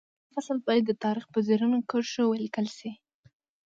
[0.19, 2.91] دا فصل باید د تاریخ په زرینو کرښو ولیکل شي